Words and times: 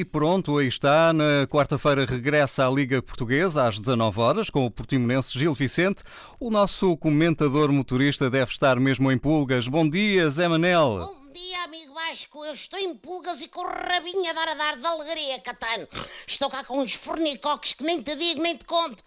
E 0.00 0.04
pronto, 0.04 0.56
aí 0.58 0.66
está. 0.66 1.12
Na 1.12 1.46
quarta-feira 1.46 2.06
regressa 2.06 2.66
à 2.66 2.70
Liga 2.70 3.02
Portuguesa 3.02 3.66
às 3.66 3.78
19 3.78 4.20
horas 4.20 4.48
com 4.48 4.64
o 4.64 4.70
portimonense 4.70 5.38
Gil 5.38 5.52
Vicente. 5.52 6.02
O 6.38 6.50
nosso 6.50 6.96
comentador 6.96 7.72
motorista 7.72 8.30
deve 8.30 8.50
estar 8.52 8.78
mesmo 8.78 9.10
em 9.10 9.18
pulgas. 9.18 9.68
Bom 9.68 9.88
dia, 9.88 10.30
Zé 10.30 10.48
Manel. 10.48 11.12
Bom 11.14 11.32
dia, 11.32 11.64
amigo 11.64 11.92
Vasco. 11.92 12.44
Eu 12.44 12.52
estou 12.52 12.78
em 12.78 12.94
pulgas 12.94 13.40
e 13.40 13.48
com 13.48 13.60
o 13.60 13.66
rabinho 13.66 14.30
a 14.30 14.32
dar 14.32 14.48
a 14.48 14.54
dar 14.54 14.76
de 14.76 14.86
alegria, 14.86 15.38
Catano. 15.40 15.88
Estou 16.26 16.48
cá 16.48 16.64
com 16.64 16.80
uns 16.80 16.94
fornicoques 16.94 17.72
que 17.72 17.84
nem 17.84 18.02
te 18.02 18.14
digo, 18.16 18.40
nem 18.40 18.56
te 18.56 18.64
conto. 18.64 19.02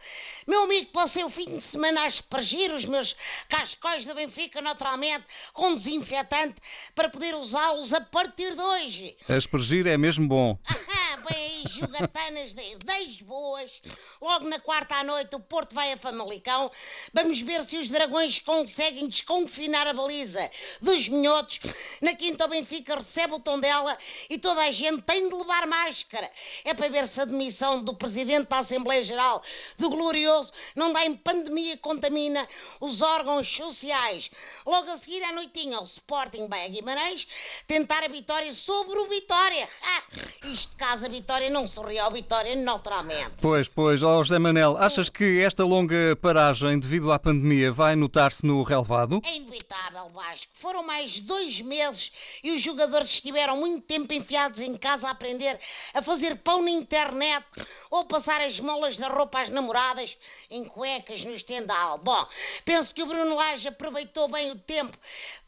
Meu 0.46 0.64
amigo, 0.64 0.92
passei 0.92 1.24
o 1.24 1.30
fim 1.30 1.58
de 1.58 1.62
semana 1.62 2.02
a 2.02 2.06
aspergir 2.06 2.74
os 2.74 2.86
meus 2.86 3.16
cascóis 3.48 4.04
da 4.04 4.14
Benfica, 4.14 4.62
naturalmente, 4.62 5.26
com 5.54 5.74
desinfetante, 5.74 6.56
para 6.94 7.10
poder 7.10 7.34
usá-los 7.36 7.94
a 7.94 8.02
partir 8.02 8.56
de 8.56 8.62
hoje. 8.62 9.16
Aspergir 9.30 9.88
é 9.88 9.98
mesmo 9.98 10.28
bom. 10.28 10.58
Ah, 11.14 11.18
bem 11.32 11.64
jogatanas 11.68 12.54
de 12.54 12.76
10 12.84 13.22
boas. 13.22 13.82
Logo 14.20 14.50
na 14.50 14.60
quarta 14.60 14.96
à 14.96 15.04
noite, 15.04 15.36
o 15.36 15.40
Porto 15.40 15.76
vai 15.76 15.94
a 15.94 15.98
Famalicão. 15.98 16.72
Vamos 17.14 17.40
ver 17.40 17.64
se 17.64 17.78
os 17.78 17.88
dragões 17.88 18.40
conseguem 18.40 19.08
desconfinar 19.08 19.86
a 19.86 19.94
baliza 19.94 20.50
dos 20.82 21.08
minhotos. 21.08 21.60
Na 22.02 22.16
quinta, 22.16 22.46
o 22.46 22.48
Benfica 22.48 22.96
recebe 22.96 23.34
o 23.34 23.40
tom 23.40 23.60
dela 23.60 23.96
e 24.28 24.40
toda 24.40 24.62
a 24.64 24.72
gente 24.72 25.04
tem 25.04 25.30
de 25.30 25.36
levar 25.36 25.68
máscara. 25.68 26.30
É 26.66 26.74
para 26.74 26.90
ver 26.90 27.06
se 27.08 27.22
a 27.22 27.26
demissão 27.26 27.84
do 27.84 27.94
presidente 27.94 28.50
da 28.50 28.58
Assembleia 28.58 29.04
Geral, 29.04 29.44
do 29.78 29.92
Glorioso, 29.92 30.33
não 30.76 30.92
dá 30.92 31.06
em 31.06 31.16
pandemia 31.16 31.78
contamina 31.78 32.48
os 32.80 33.02
órgãos 33.02 33.48
sociais. 33.48 34.32
Logo 34.66 34.90
a 34.92 34.98
seguir, 34.98 35.24
à 35.24 35.32
noitinha, 35.32 35.80
o 35.80 35.84
Sporting 35.84 36.48
vai 36.48 36.66
a 36.66 36.70
Guimarães 36.70 37.28
tentar 37.68 38.04
a 38.04 38.08
vitória 38.08 38.52
sobre 38.54 38.98
o 39.00 39.08
Vitória. 39.08 39.68
Ah, 39.84 40.04
isto 40.48 40.76
caso 40.78 41.06
a 41.06 41.10
Vitória 41.10 41.50
não 41.50 41.68
sorria 41.68 42.04
ao 42.04 42.12
Vitória, 42.12 42.56
naturalmente. 42.56 43.34
Pois, 43.42 43.68
pois, 43.68 44.02
ó 44.02 44.24
José 44.24 44.40
Manel, 44.40 44.78
achas 44.78 45.10
que 45.10 45.42
esta 45.42 45.64
longa 45.64 46.16
paragem 46.22 46.80
devido 46.80 47.12
à 47.12 47.20
pandemia 47.20 47.72
vai 47.72 47.96
notar-se 47.96 48.46
no 48.46 48.64
relevado? 48.64 49.22
É 49.26 49.36
inevitável, 49.36 50.10
Vasco. 50.10 50.52
Foram 50.54 50.84
mais 50.84 51.20
dois 51.20 51.60
meses 51.62 52.12
e 52.44 52.52
os 52.52 52.62
jogadores 52.62 53.12
estiveram 53.12 53.58
muito 53.58 53.86
tempo 53.86 54.14
enfiados 54.14 54.62
em 54.62 54.76
casa 54.78 55.08
a 55.08 55.12
aprender 55.12 55.60
a 55.94 56.02
fazer 56.02 56.38
pão 56.38 56.62
na 56.62 56.70
internet 56.70 57.46
ou 57.90 58.06
passar 58.06 58.42
as 58.42 58.60
molas 58.60 58.98
da 58.98 59.08
roupa 59.08 59.42
às 59.42 59.50
namoradas 59.50 60.18
em 60.50 60.64
cuecas 60.64 61.24
no 61.24 61.34
estendal. 61.34 61.98
Bom, 61.98 62.28
penso 62.64 62.94
que 62.94 63.04
o 63.04 63.06
Bruno 63.06 63.36
Lage 63.36 63.68
aproveitou 63.68 64.28
bem 64.28 64.52
o 64.52 64.60
tempo 64.60 64.98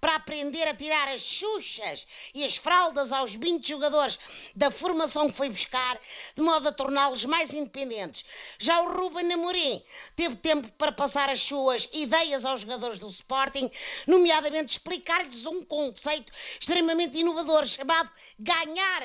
para 0.02 0.16
aprender 0.16 0.68
a 0.68 0.76
tirar 0.76 1.08
as 1.08 1.22
xuxas 1.22 2.06
e 2.34 2.44
as 2.44 2.58
fraldas 2.58 3.12
aos 3.12 3.34
20 3.34 3.68
jogadores 3.68 4.20
da 4.56 4.70
formação 4.70 5.30
que 5.30 5.38
foi 5.38 5.50
buscar, 5.50 6.00
de 6.36 6.42
modo 6.42 6.68
a 6.68 6.72
torná-los 6.72 7.26
mais 7.26 7.54
independentes. 7.54 8.26
Já 8.60 8.82
o 8.82 8.94
Ruben 8.94 9.32
Amorim 9.34 9.84
teve 10.16 10.36
tempo 10.36 10.68
para 10.78 10.92
passar 10.92 11.30
as 11.30 11.42
suas 11.42 11.90
ideias 11.92 12.46
aos 12.46 12.62
jogadores 12.62 13.00
do 13.00 13.08
Sporting, 13.08 13.72
nomeadamente 14.06 14.74
explicar-lhes 14.74 15.46
um 15.46 15.64
conceito 15.64 16.32
extremamente 16.60 17.18
inovador 17.18 17.66
chamado 17.66 18.10
ganhar. 18.38 19.04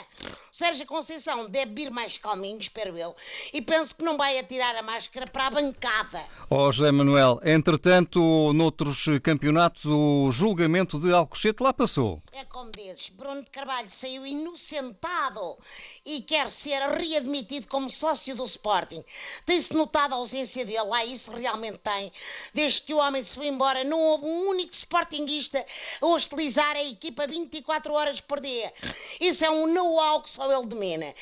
Sérgio 0.50 0.86
Conceição 0.86 1.48
deve 1.48 1.72
vir 1.72 1.90
mais 1.90 2.18
calminho, 2.18 2.60
espero 2.60 2.96
eu, 2.98 3.16
e 3.52 3.62
penso 3.62 3.96
que 3.96 4.02
não 4.02 4.16
vai 4.16 4.38
atirar 4.38 4.76
a 4.76 4.82
máscara 4.82 5.11
para 5.12 5.46
a 5.46 5.50
bancada. 5.50 6.24
Ó 6.48 6.70
José 6.72 6.90
Manuel, 6.90 7.40
entretanto, 7.44 8.52
noutros 8.54 9.06
campeonatos, 9.22 9.84
o 9.84 10.30
julgamento 10.32 10.98
de 10.98 11.12
Alcochete 11.12 11.62
lá 11.62 11.72
passou. 11.72 12.22
É 12.32 12.44
como 12.44 12.70
dizes, 12.72 13.10
Bruno 13.10 13.42
de 13.42 13.50
Carvalho 13.50 13.90
saiu 13.90 14.26
inocentado 14.26 15.58
e 16.04 16.22
quer 16.22 16.50
ser 16.50 16.80
readmitido 16.80 17.68
como 17.68 17.90
sócio 17.90 18.34
do 18.34 18.44
Sporting. 18.44 19.04
Tem-se 19.44 19.74
notado 19.74 20.12
a 20.12 20.16
ausência 20.16 20.64
dele 20.64 20.82
lá, 20.82 21.04
isso 21.04 21.30
realmente 21.32 21.78
tem. 21.78 22.10
Desde 22.54 22.82
que 22.82 22.94
o 22.94 22.98
homem 22.98 23.22
se 23.22 23.34
foi 23.34 23.48
embora, 23.48 23.84
não 23.84 24.00
houve 24.00 24.24
um 24.26 24.48
único 24.48 24.74
Sportingista 24.74 25.64
a 26.00 26.06
hostilizar 26.06 26.74
a 26.76 26.84
equipa 26.84 27.26
24 27.26 27.92
horas 27.92 28.20
por 28.20 28.40
dia. 28.40 28.72
Isso 29.20 29.44
é 29.44 29.50
um 29.50 29.66
know-how 29.66 30.22
que 30.22 30.30
só 30.30 30.50
ele 30.50 30.66
domina. 30.66 31.14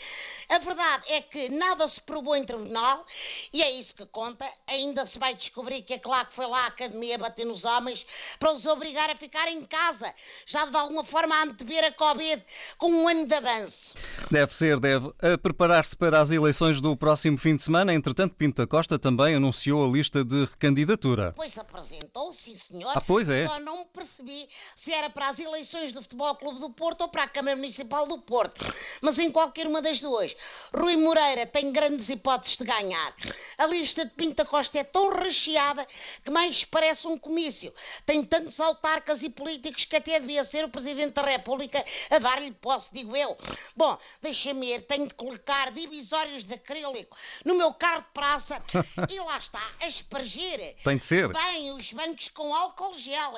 A 0.50 0.59
verdade 0.59 1.05
é 1.12 1.22
que 1.22 1.49
nada 1.49 1.87
se 1.87 2.00
provou 2.00 2.34
em 2.34 2.44
tribunal 2.44 3.06
e 3.53 3.62
é 3.62 3.71
isso 3.71 3.94
que 3.94 4.05
conta. 4.05 4.44
Ainda 4.66 5.06
se 5.06 5.16
vai 5.16 5.33
descobrir 5.33 5.83
que 5.83 5.94
é 5.94 5.99
claro 5.99 6.27
que 6.27 6.34
foi 6.34 6.47
lá 6.47 6.65
a 6.65 6.66
academia 6.66 7.16
bater 7.16 7.47
nos 7.47 7.65
homens 7.65 8.05
para 8.37 8.53
os 8.53 8.66
obrigar 8.66 9.09
a 9.09 9.15
ficar 9.15 9.47
em 9.47 9.65
casa, 9.65 10.12
já 10.44 10.66
de 10.66 10.77
alguma 10.77 11.05
forma 11.05 11.37
a 11.37 11.44
antever 11.44 11.84
a 11.84 11.93
Covid 11.93 12.44
com 12.77 12.91
um 12.91 13.06
ano 13.06 13.27
de 13.27 13.34
avanço. 13.34 13.94
Deve 14.31 14.55
ser, 14.55 14.79
deve. 14.79 15.13
A 15.21 15.37
preparar-se 15.37 15.97
para 15.97 16.21
as 16.21 16.31
eleições 16.31 16.81
do 16.81 16.97
próximo 16.97 17.37
fim 17.37 17.57
de 17.57 17.65
semana, 17.65 17.93
entretanto, 17.93 18.37
Pinto 18.37 18.63
da 18.63 18.67
Costa 18.67 18.97
também 18.97 19.35
anunciou 19.35 19.85
a 19.85 19.89
lista 19.89 20.25
de 20.25 20.45
recandidatura. 20.45 21.33
Pois 21.35 21.59
apresentou, 21.59 22.33
sim 22.33 22.55
senhor. 22.55 22.93
Ah, 22.95 23.01
pois 23.01 23.29
é. 23.29 23.49
Só 23.49 23.59
não 23.59 23.85
percebi 23.87 24.49
se 24.77 24.93
era 24.93 25.11
para 25.11 25.27
as 25.27 25.41
eleições 25.41 25.91
do 25.91 26.01
Futebol 26.01 26.33
Clube 26.37 26.61
do 26.61 26.71
Porto 26.71 27.01
ou 27.01 27.09
para 27.09 27.25
a 27.25 27.29
Câmara 27.29 27.57
Municipal 27.57 28.07
do 28.07 28.19
Porto. 28.19 28.65
Mas 29.01 29.19
em 29.19 29.33
qualquer 29.33 29.67
uma 29.67 29.83
das 29.83 29.99
duas, 29.99 30.37
Rui 30.73 30.97
Moreira 30.97 31.45
tem 31.45 31.73
grandes 31.73 32.09
hipóteses 32.09 32.57
de 32.57 32.65
ganhar. 32.65 33.13
A 33.59 33.67
lista 33.67 34.05
de 34.05 34.13
Pinta 34.13 34.45
Costa 34.45 34.79
é 34.79 34.85
tão 34.85 35.11
recheada 35.13 35.85
que 36.25 36.31
mais 36.31 36.65
parece 36.65 37.09
um 37.09 37.19
comício. 37.19 37.75
Tem 38.07 38.25
tantos 38.25 38.61
autarcas 38.61 39.25
e 39.25 39.29
políticos 39.29 39.85
que 39.85 39.97
até 39.97 40.21
devia 40.21 40.45
ser 40.45 40.65
o 40.65 40.69
Presidente 40.69 41.15
da 41.15 41.23
República 41.23 41.85
a 42.09 42.19
dar-lhe 42.21 42.53
posse, 42.53 42.91
digo 42.93 43.17
eu. 43.17 43.37
Bom, 43.77 43.99
deixa-me 44.21 44.73
ir, 44.73 44.83
tenho 44.83 45.07
de 45.07 45.15
colocar 45.15 45.71
divisórios 45.71 46.45
de 46.45 46.55
acrílico 46.55 47.17
no 47.45 47.55
meu 47.55 47.73
carro 47.73 48.03
de 48.03 48.11
praça 48.13 48.63
e 49.09 49.21
lá 49.21 49.39
está, 49.39 49.63
a 49.81 49.87
espargir. 49.87 50.77
Tem 50.85 50.97
de 50.97 51.05
ser. 51.05 51.33
Bem, 51.33 51.73
os 51.73 51.93
bancos 51.93 52.29
com 52.29 52.55
álcool 52.55 52.97
gel. 52.99 53.35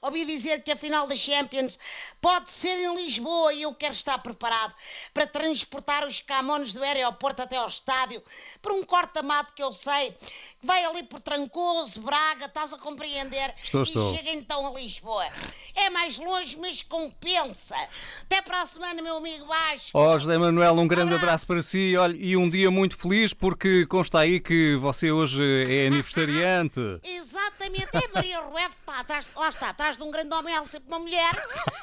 Ouvi 0.00 0.24
dizer 0.24 0.62
que 0.62 0.72
a 0.72 0.76
final 0.76 1.06
da 1.06 1.16
Champions 1.16 1.78
pode 2.20 2.50
ser 2.50 2.78
em 2.78 2.94
Lisboa 2.94 3.52
e 3.52 3.62
eu 3.62 3.74
quero 3.74 3.94
estar 3.94 4.18
preparado 4.18 4.74
para 5.12 5.26
transportar 5.26 6.06
os 6.06 6.20
camões 6.20 6.72
do 6.72 6.82
aeroporto 6.82 7.42
até 7.42 7.56
ao 7.56 7.68
estádio 7.68 8.22
por 8.60 8.72
um 8.72 8.84
corta-mato 8.84 9.52
que 9.54 9.62
eu 9.62 9.72
sei 9.72 10.16
que 10.62 10.66
vai 10.66 10.84
ali 10.84 11.02
por 11.02 11.20
Trancoso, 11.20 12.00
Braga, 12.00 12.46
estás 12.46 12.72
a 12.72 12.78
compreender? 12.78 13.52
Estou, 13.62 13.80
e 13.80 13.84
estou. 13.84 14.14
chega 14.14 14.30
então 14.30 14.64
a 14.64 14.78
Lisboa. 14.78 15.26
É 15.74 15.90
mais 15.90 16.18
longe, 16.18 16.56
mas 16.56 16.82
compensa. 16.82 17.76
Até 18.22 18.40
para 18.40 18.62
a 18.62 18.66
semana, 18.66 19.02
meu 19.02 19.16
amigo 19.16 19.44
Vasco. 19.46 19.90
Ó 19.92 20.16
José 20.22 20.38
Manuel, 20.38 20.78
um 20.78 20.86
grande 20.86 21.14
Abraço. 21.14 21.24
abraço 21.24 21.46
para 21.48 21.62
si 21.62 21.96
olha, 21.96 22.16
e 22.16 22.36
um 22.36 22.48
dia 22.48 22.70
muito 22.70 22.96
feliz 22.96 23.34
porque 23.34 23.84
consta 23.86 24.20
aí 24.20 24.38
que 24.38 24.76
você 24.76 25.10
hoje 25.10 25.42
é 25.68 25.88
aniversariante. 25.90 26.80
Exatamente, 27.02 27.88
é 27.92 28.08
Maria 28.14 28.40
que 28.70 28.76
está 28.78 29.00
atrás, 29.00 29.28
lá 29.34 29.48
está, 29.48 29.68
atrás 29.70 29.96
de 29.96 30.02
um 30.04 30.12
grande 30.12 30.32
homem, 30.32 30.54
ela 30.54 30.64
sempre 30.64 30.86
uma 30.88 31.00
mulher, 31.00 31.32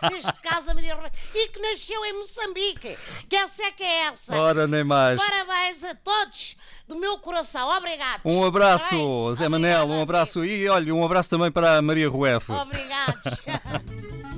neste 0.10 0.32
caso 0.42 0.72
a 0.72 0.74
Maria 0.74 0.96
Rueff, 0.96 1.12
e 1.36 1.50
que 1.50 1.60
nasceu 1.60 2.06
em 2.06 2.14
Moçambique, 2.14 2.98
que 3.28 3.36
essa 3.36 3.64
é 3.64 3.72
que 3.72 3.84
é 3.84 4.06
essa. 4.06 4.34
Ora, 4.38 4.66
nem 4.66 4.86
mais. 4.86 5.22
Parabéns 5.22 5.84
a 5.84 5.94
todos 5.96 6.56
do 6.88 6.96
meu 6.98 7.18
coração, 7.18 7.70
obrigado. 7.76 8.22
Um 8.24 8.46
abraço, 8.46 8.86
Parabéns. 8.90 9.38
Zé 9.38 9.50
Manel, 9.50 9.86
um 9.88 10.02
abraço 10.02 10.46
e 10.46 10.70
olha, 10.70 10.96
um 10.96 11.04
abraço 11.04 11.30
também 11.30 11.52
para 11.52 11.78
a 11.78 11.82
Maria 11.82 12.08
Rueff. 12.10 12.50
amigo. 12.54 12.70
Obrigados. 12.70 13.42